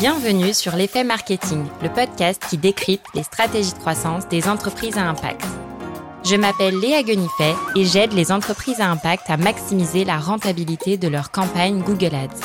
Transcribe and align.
Bienvenue 0.00 0.54
sur 0.54 0.76
l'effet 0.76 1.04
marketing, 1.04 1.66
le 1.82 1.90
podcast 1.90 2.42
qui 2.48 2.56
décrypte 2.56 3.04
les 3.14 3.22
stratégies 3.22 3.74
de 3.74 3.78
croissance 3.80 4.26
des 4.28 4.48
entreprises 4.48 4.96
à 4.96 5.02
impact. 5.02 5.44
Je 6.24 6.36
m'appelle 6.36 6.80
Léa 6.80 7.02
Guenifet 7.02 7.54
et 7.76 7.84
j'aide 7.84 8.14
les 8.14 8.32
entreprises 8.32 8.80
à 8.80 8.90
impact 8.90 9.28
à 9.28 9.36
maximiser 9.36 10.06
la 10.06 10.16
rentabilité 10.16 10.96
de 10.96 11.06
leur 11.06 11.30
campagne 11.30 11.82
Google 11.82 12.14
Ads. 12.14 12.40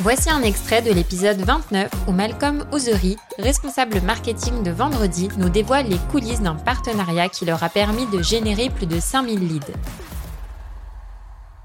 Voici 0.00 0.28
un 0.28 0.42
extrait 0.42 0.82
de 0.82 0.90
l'épisode 0.90 1.38
29 1.38 1.88
où 2.08 2.10
Malcolm 2.10 2.66
Ouzery, 2.72 3.18
responsable 3.38 4.00
marketing 4.00 4.64
de 4.64 4.72
Vendredi, 4.72 5.28
nous 5.38 5.48
dévoile 5.48 5.86
les 5.86 5.98
coulisses 6.10 6.42
d'un 6.42 6.56
partenariat 6.56 7.28
qui 7.28 7.44
leur 7.44 7.62
a 7.62 7.68
permis 7.68 8.06
de 8.06 8.20
générer 8.20 8.68
plus 8.68 8.86
de 8.86 8.98
5000 8.98 9.46
leads. 9.46 9.72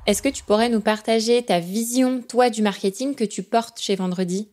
Est-ce 0.08 0.22
que 0.22 0.30
tu 0.30 0.44
pourrais 0.44 0.70
nous 0.70 0.82
partager 0.82 1.44
ta 1.44 1.60
vision, 1.60 2.22
toi, 2.22 2.52
du 2.52 2.62
marketing 2.62 3.16
que 3.16 3.24
tu 3.24 3.42
portes 3.42 3.80
chez 3.80 3.96
Vendredi? 3.96 4.52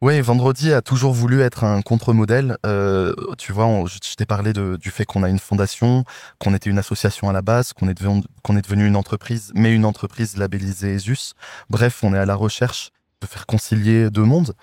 Oui, 0.00 0.20
Vendredi 0.20 0.72
a 0.72 0.82
toujours 0.82 1.12
voulu 1.12 1.40
être 1.40 1.64
un 1.64 1.82
contre-modèle. 1.82 2.56
Euh, 2.64 3.12
tu 3.36 3.52
vois, 3.52 3.66
je, 3.86 4.14
t'ai 4.14 4.24
parlé 4.24 4.52
du 4.52 4.90
fait 4.92 5.04
qu'on 5.04 5.24
a 5.24 5.28
une 5.28 5.40
fondation, 5.40 6.04
qu'on 6.38 6.54
était 6.54 6.70
une 6.70 6.78
association 6.78 7.28
à 7.28 7.32
la 7.32 7.42
base, 7.42 7.72
qu'on 7.72 7.88
est, 7.88 7.94
devenu, 7.94 8.22
qu'on 8.44 8.56
est 8.56 8.62
devenu 8.62 8.86
une 8.86 8.94
entreprise, 8.94 9.50
mais 9.56 9.74
une 9.74 9.84
entreprise 9.84 10.36
labellisée 10.36 10.94
ESUS. 10.94 11.32
Bref, 11.70 12.04
on 12.04 12.14
est 12.14 12.18
à 12.18 12.26
la 12.26 12.36
recherche 12.36 12.90
de 13.20 13.26
faire 13.26 13.46
concilier 13.46 14.10
deux 14.10 14.22
mondes. 14.22 14.54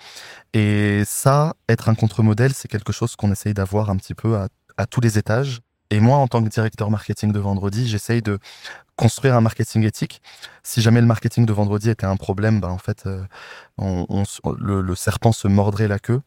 Et 0.54 1.04
ça, 1.06 1.56
être 1.68 1.90
un 1.90 1.96
contre-modèle, 1.96 2.54
c'est 2.54 2.70
quelque 2.70 2.94
chose 2.94 3.18
qu'on 3.18 3.34
essaye 3.34 3.54
d'avoir 3.54 3.90
un 3.90 3.98
petit 3.98 4.14
peu 4.14 4.38
à, 4.38 4.48
à 4.78 4.86
tous 4.86 5.02
les 5.02 5.18
étages. 5.18 5.60
Et 5.92 6.00
moi, 6.00 6.18
en 6.18 6.28
tant 6.28 6.42
que 6.42 6.48
directeur 6.48 6.90
marketing 6.90 7.34
de 7.34 7.40
Vendredi, 7.40 7.86
j'essaye 7.86 8.22
de 8.22 8.40
construire 8.96 9.36
un 9.36 9.42
marketing 9.42 9.84
éthique. 9.84 10.22
Si 10.64 10.82
jamais 10.82 11.02
le 11.02 11.06
marketing 11.06 11.46
de 11.46 11.52
Vendredi 11.52 11.90
était 11.90 12.06
un 12.06 12.16
problème, 12.16 12.62
ben 12.62 12.70
en 12.70 12.78
fait, 12.78 13.06
euh, 13.08 13.26
le, 14.58 14.96
serpent 14.96 15.34
se 15.34 15.50
mordrait 15.50 15.90
la 15.90 16.00
queue. 16.00 16.22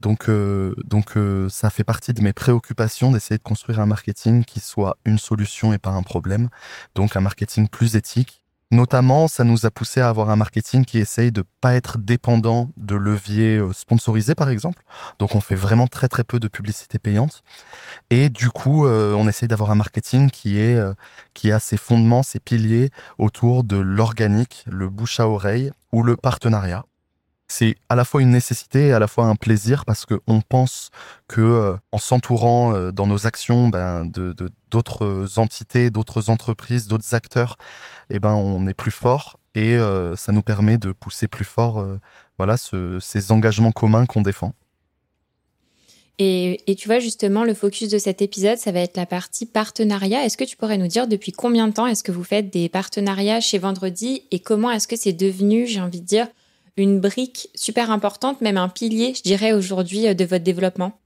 Donc, 0.00 0.28
euh, 0.28 0.74
euh, 1.16 1.48
ça 1.48 1.70
fait 1.70 1.84
partie 1.84 2.12
de 2.12 2.20
mes 2.20 2.34
préoccupations 2.34 3.10
d'essayer 3.10 3.38
de 3.38 3.42
construire 3.42 3.80
un 3.80 3.86
marketing 3.86 4.44
qui 4.44 4.60
soit 4.60 4.98
une 5.06 5.18
solution 5.18 5.72
et 5.72 5.78
pas 5.78 5.90
un 5.90 6.02
problème. 6.02 6.50
Donc, 6.94 7.16
un 7.16 7.20
marketing 7.20 7.66
plus 7.66 7.96
éthique 7.96 8.42
Notamment, 8.70 9.28
ça 9.28 9.44
nous 9.44 9.64
a 9.64 9.70
poussé 9.70 10.02
à 10.02 10.10
avoir 10.10 10.28
un 10.28 10.36
marketing 10.36 10.84
qui 10.84 10.98
essaye 10.98 11.32
de 11.32 11.42
pas 11.62 11.74
être 11.74 11.96
dépendant 11.96 12.70
de 12.76 12.96
leviers 12.96 13.56
euh, 13.56 13.72
sponsorisés, 13.72 14.34
par 14.34 14.50
exemple. 14.50 14.82
Donc, 15.18 15.34
on 15.34 15.40
fait 15.40 15.54
vraiment 15.54 15.86
très 15.86 16.06
très 16.06 16.22
peu 16.22 16.38
de 16.38 16.48
publicité 16.48 16.98
payante. 16.98 17.42
Et 18.10 18.28
du 18.28 18.50
coup, 18.50 18.86
euh, 18.86 19.14
on 19.14 19.26
essaye 19.26 19.48
d'avoir 19.48 19.70
un 19.70 19.74
marketing 19.74 20.30
qui 20.30 20.58
est 20.58 20.76
euh, 20.76 20.92
qui 21.32 21.50
a 21.50 21.60
ses 21.60 21.78
fondements, 21.78 22.22
ses 22.22 22.40
piliers 22.40 22.90
autour 23.16 23.64
de 23.64 23.78
l'organique, 23.78 24.64
le 24.66 24.90
bouche 24.90 25.18
à 25.18 25.28
oreille 25.28 25.70
ou 25.92 26.02
le 26.02 26.16
partenariat 26.16 26.84
c'est 27.48 27.76
à 27.88 27.96
la 27.96 28.04
fois 28.04 28.20
une 28.20 28.30
nécessité 28.30 28.88
et 28.88 28.92
à 28.92 28.98
la 28.98 29.08
fois 29.08 29.24
un 29.24 29.34
plaisir 29.34 29.84
parce 29.86 30.04
qu'on 30.04 30.40
pense 30.42 30.90
que 31.26 31.40
euh, 31.40 31.76
en 31.92 31.98
s'entourant 31.98 32.74
euh, 32.74 32.92
dans 32.92 33.06
nos 33.06 33.26
actions 33.26 33.68
ben, 33.68 34.04
de 34.04 34.34
d'autres 34.70 35.38
entités, 35.38 35.90
d'autres 35.90 36.28
entreprises, 36.28 36.88
d'autres 36.88 37.14
acteurs, 37.14 37.56
eh 38.10 38.18
ben 38.18 38.34
on 38.34 38.66
est 38.66 38.74
plus 38.74 38.90
fort 38.90 39.38
et 39.54 39.76
euh, 39.76 40.14
ça 40.14 40.32
nous 40.32 40.42
permet 40.42 40.76
de 40.76 40.92
pousser 40.92 41.26
plus 41.26 41.46
fort 41.46 41.84
voilà 42.36 42.56
ces 42.56 43.32
engagements 43.32 43.72
communs 43.72 44.06
qu'on 44.06 44.22
défend. 44.22 44.52
Et, 46.20 46.60
et, 46.66 46.74
tu 46.74 46.88
vois 46.88 46.98
justement 46.98 47.44
le 47.44 47.54
focus 47.54 47.88
de 47.88 47.98
cet 47.98 48.22
épisode, 48.22 48.58
ça 48.58 48.72
va 48.72 48.80
être 48.80 48.96
la 48.96 49.06
partie 49.06 49.46
partenariat. 49.46 50.24
Est-ce 50.24 50.36
que 50.36 50.42
tu 50.42 50.56
pourrais 50.56 50.76
nous 50.76 50.88
dire 50.88 51.06
depuis 51.06 51.30
combien 51.30 51.68
de 51.68 51.72
temps 51.72 51.86
est-ce 51.86 52.02
que 52.02 52.10
vous 52.10 52.24
faites 52.24 52.50
des 52.50 52.68
partenariats 52.68 53.40
chez 53.40 53.58
Vendredi 53.58 54.24
et 54.32 54.40
comment 54.40 54.72
est-ce 54.72 54.88
que 54.88 54.96
c'est 54.96 55.12
devenu, 55.12 55.68
j'ai 55.68 55.80
envie 55.80 56.00
de 56.00 56.06
dire, 56.06 56.26
une 56.78 57.00
brique 57.00 57.50
super 57.54 57.90
importante, 57.90 58.40
même 58.40 58.56
un 58.56 58.68
pilier, 58.68 59.14
je 59.14 59.22
dirais, 59.22 59.52
aujourd'hui 59.52 60.06
euh, 60.06 60.14
de 60.14 60.24
votre 60.24 60.44
développement 60.44 60.98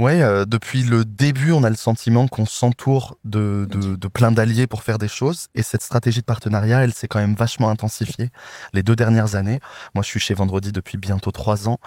Ouais, 0.00 0.22
euh, 0.22 0.46
depuis 0.46 0.82
le 0.82 1.04
début, 1.04 1.52
on 1.52 1.62
a 1.62 1.68
le 1.68 1.76
sentiment 1.76 2.26
qu'on 2.26 2.46
s'entoure 2.46 3.18
de, 3.24 3.68
de, 3.70 4.08
plein 4.08 4.32
d'alliés 4.32 4.66
pour 4.66 4.82
faire 4.82 4.96
des 4.96 5.08
choses. 5.08 5.48
Et 5.54 5.62
cette 5.62 5.82
stratégie 5.82 6.20
de 6.20 6.24
partenariat, 6.24 6.82
elle 6.82 6.94
s'est 6.94 7.06
quand 7.06 7.18
même 7.18 7.34
vachement 7.34 7.68
intensifiée 7.68 8.30
les 8.72 8.82
deux 8.82 8.96
dernières 8.96 9.34
années. 9.34 9.60
Moi, 9.94 10.02
je 10.02 10.08
suis 10.08 10.20
chez 10.20 10.32
Vendredi 10.32 10.72
depuis 10.72 10.96
bientôt 10.96 11.32
trois 11.32 11.68
ans. 11.68 11.78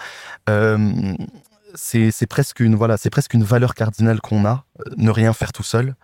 Euh, 0.48 1.16
c'est 1.74 2.28
presque 2.28 2.60
une 2.60 2.76
voilà, 2.76 2.98
c'est 2.98 3.10
presque 3.10 3.34
une 3.34 3.44
valeur 3.44 3.74
cardinale 3.74 4.22
qu'on 4.22 4.46
a, 4.46 4.66
ne 4.96 5.10
rien 5.10 5.34
faire 5.34 5.52
tout 5.52 5.64
seul. 5.64 5.96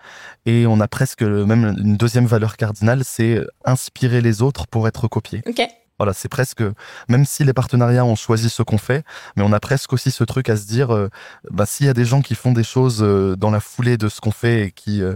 Et 0.47 0.65
on 0.65 0.79
a 0.79 0.87
presque 0.87 1.21
même 1.21 1.75
une 1.77 1.95
deuxième 1.95 2.25
valeur 2.25 2.57
cardinale, 2.57 3.03
c'est 3.05 3.39
inspirer 3.65 4.21
les 4.21 4.41
autres 4.41 4.65
pour 4.65 4.87
être 4.87 5.07
copié. 5.07 5.43
Ok. 5.45 5.61
Voilà, 5.99 6.13
c'est 6.13 6.29
presque, 6.29 6.63
même 7.09 7.25
si 7.25 7.43
les 7.43 7.51
partenariats 7.51 8.05
ont 8.05 8.15
choisi 8.15 8.49
ce 8.49 8.63
qu'on 8.63 8.77
fait, 8.77 9.03
mais 9.35 9.43
on 9.43 9.51
a 9.51 9.59
presque 9.59 9.91
aussi 9.91 10.11
ce 10.11 10.23
truc 10.23 10.47
à 10.47 10.55
se 10.55 10.65
dire, 10.65 10.95
euh, 10.95 11.09
bah, 11.51 11.65
s'il 11.65 11.87
y 11.87 11.89
a 11.89 11.93
des 11.93 12.05
gens 12.05 12.21
qui 12.21 12.35
font 12.35 12.53
des 12.53 12.63
choses 12.63 13.03
euh, 13.03 13.35
dans 13.35 13.51
la 13.51 13.59
foulée 13.59 13.97
de 13.97 14.07
ce 14.07 14.21
qu'on 14.21 14.31
fait 14.31 14.67
et 14.67 14.71
qui, 14.71 15.03
euh, 15.03 15.15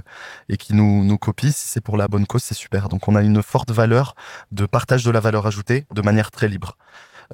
et 0.49 0.57
qui 0.57 0.73
nous, 0.73 1.05
nous 1.05 1.17
copient, 1.17 1.51
si 1.51 1.69
c'est 1.69 1.79
pour 1.79 1.95
la 1.95 2.09
bonne 2.09 2.27
cause, 2.27 2.43
c'est 2.43 2.53
super. 2.53 2.89
Donc 2.89 3.07
on 3.07 3.15
a 3.15 3.21
une 3.21 3.41
forte 3.41 3.71
valeur 3.71 4.13
de 4.51 4.65
partage 4.65 5.05
de 5.05 5.11
la 5.11 5.21
valeur 5.21 5.47
ajoutée 5.47 5.85
de 5.93 6.01
manière 6.01 6.31
très 6.31 6.49
libre. 6.49 6.75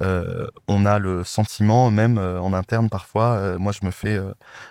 Euh, 0.02 0.46
on 0.66 0.86
a 0.86 0.98
le 0.98 1.24
sentiment, 1.24 1.90
même 1.90 2.16
euh, 2.18 2.40
en 2.40 2.52
interne 2.54 2.88
parfois, 2.88 3.32
euh, 3.32 3.58
moi 3.58 3.72
je 3.72 3.84
me 3.84 3.90
fais, 3.90 4.18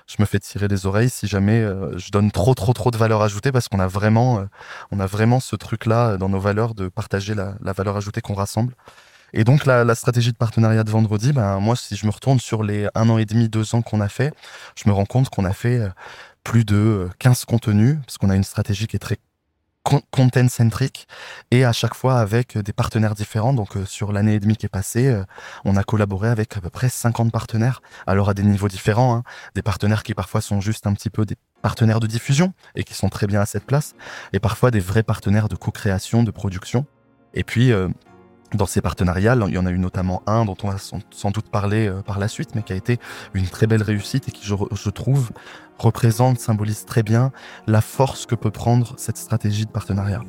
je 0.08 0.16
me 0.20 0.26
fais 0.26 0.40
tirer 0.40 0.68
les 0.68 0.86
oreilles 0.86 1.10
si 1.10 1.28
jamais 1.28 1.62
je 1.98 2.12
donne 2.12 2.32
trop 2.32 2.54
trop 2.56 2.74
trop 2.74 2.92
de 2.92 2.98
valeur 2.98 3.22
ajoutée 3.22 3.52
parce 3.52 3.68
qu'on 3.68 3.80
a 3.80 3.88
vraiment, 3.88 4.46
a 4.98 5.06
vraiment 5.06 5.40
ce 5.40 5.56
truc-là 5.56 6.18
dans 6.18 6.30
nos 6.30 6.40
valeurs 6.40 6.74
de 6.76 6.88
partager 6.88 7.36
la, 7.36 7.56
valeur 7.74 7.98
ajoutée 7.98 8.22
qu'on 8.22 8.34
rassemble. 8.34 8.74
Et 9.34 9.44
donc 9.44 9.66
la, 9.66 9.96
stratégie 9.96 10.32
de 10.32 10.38
partenariat 10.38 10.84
de 10.84 10.90
vendredi, 10.92 11.34
ben 11.34 11.60
moi 11.60 11.76
si 11.76 11.96
je 11.96 12.06
me 12.08 12.12
retourne 12.12 12.40
sur 12.40 12.64
les 12.64 12.88
un 12.96 13.10
an 13.10 13.18
et 13.20 13.26
demi, 13.26 13.50
deux 13.50 13.76
ans 13.76 13.82
qu'on 13.82 14.02
a 14.02 14.10
fait, 14.10 14.34
je 14.76 14.90
me 14.90 14.94
rends 14.94 15.06
compte 15.06 15.30
qu'on 15.30 15.46
a 15.46 15.54
fait 15.54 15.82
plus 16.44 16.66
de 16.66 17.10
15 17.20 17.46
contenus 17.46 17.98
parce 18.06 18.18
qu'on 18.18 18.30
a 18.30 18.36
une 18.36 18.44
stratégie 18.44 18.88
qui 18.88 18.96
est 18.96 19.00
très 19.00 19.18
content 19.84 20.48
centric 20.50 21.08
et 21.52 21.66
à 21.66 21.72
chaque 21.72 21.96
fois 21.96 22.20
avec 22.20 22.58
des 22.58 22.74
partenaires 22.74 23.16
différents. 23.16 23.54
Donc 23.54 23.78
euh, 23.78 23.86
sur 23.86 24.12
l'année 24.12 24.36
et 24.36 24.40
demie 24.40 24.56
qui 24.56 24.66
est 24.66 24.70
passée, 24.70 25.08
euh, 25.08 25.24
on 25.66 25.76
a 25.76 25.84
collaboré 25.84 26.30
avec 26.30 26.58
à 26.58 26.62
peu 26.62 26.70
près 26.70 26.90
50 26.90 27.32
partenaires, 27.32 27.82
alors 28.06 28.30
à 28.30 28.34
des 28.34 28.44
niveaux 28.44 28.68
différents, 28.68 29.16
hein. 29.16 29.24
des 29.56 29.62
partenaires 29.62 30.04
qui 30.04 30.14
parfois 30.14 30.42
sont 30.42 30.62
juste 30.62 30.88
un 30.88 30.94
petit 30.94 31.10
peu 31.10 31.26
des 31.26 31.36
partenaires 31.62 32.00
de 32.00 32.08
diffusion 32.08 32.54
et 32.76 32.84
qui 32.84 32.94
sont 32.94 33.10
très 33.10 33.28
bien 33.28 33.42
à 33.42 33.46
cette 33.46 33.66
place, 33.66 33.96
et 34.34 34.40
parfois 34.40 34.72
des 34.72 34.80
vrais 34.80 35.04
partenaires 35.04 35.50
de 35.50 35.56
co-création, 35.56 36.24
de 36.24 36.32
production. 36.32 36.86
Et 37.34 37.44
puis 37.44 37.72
euh, 37.72 37.90
dans 38.54 38.66
ces 38.66 38.82
partenariats, 38.82 39.38
il 39.48 39.54
y 39.54 39.58
en 39.58 39.66
a 39.66 39.72
eu 39.72 39.80
notamment 39.80 40.24
un 40.26 40.46
dont 40.46 40.58
on 40.64 40.70
va 40.70 40.78
sans 40.78 41.32
doute 41.32 41.50
parler 41.50 41.92
par 42.06 42.20
la 42.20 42.28
suite, 42.28 42.56
mais 42.56 42.64
qui 42.64 42.74
a 42.74 42.76
été 42.76 43.00
une 43.34 43.48
très 43.48 43.68
belle 43.68 43.84
réussite 43.84 44.28
et 44.28 44.32
qui, 44.32 44.46
je, 44.46 44.56
je 44.72 44.90
trouve, 44.90 45.32
représente, 45.78 46.40
symbolise 46.40 46.86
très 46.86 47.04
bien 47.04 47.32
la 47.68 47.82
force 47.82 48.26
que 48.26 48.36
peut 48.36 48.52
prendre 48.52 48.94
cette 48.98 49.18
stratégie 49.18 49.66
de 49.66 49.72
partenariat. 49.72 50.22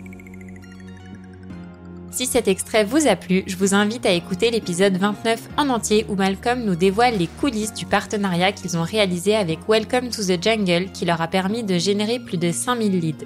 Si 2.11 2.27
cet 2.27 2.49
extrait 2.49 2.85
vous 2.85 3.07
a 3.07 3.15
plu, 3.15 3.45
je 3.47 3.57
vous 3.57 3.73
invite 3.73 4.05
à 4.05 4.11
écouter 4.11 4.51
l'épisode 4.51 4.97
29 4.97 5.49
en 5.57 5.69
entier 5.69 6.05
où 6.09 6.17
Malcolm 6.17 6.65
nous 6.65 6.75
dévoile 6.75 7.17
les 7.17 7.29
coulisses 7.29 7.73
du 7.73 7.87
partenariat 7.87 8.51
qu'ils 8.51 8.77
ont 8.77 8.83
réalisé 8.83 9.37
avec 9.37 9.61
Welcome 9.69 10.11
to 10.11 10.23
the 10.25 10.43
Jungle 10.43 10.91
qui 10.93 11.05
leur 11.05 11.21
a 11.21 11.29
permis 11.29 11.63
de 11.63 11.79
générer 11.79 12.19
plus 12.19 12.37
de 12.37 12.51
5000 12.51 12.99
leads. 12.99 13.25